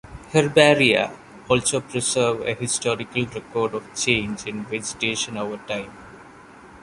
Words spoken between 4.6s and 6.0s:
vegetation over time.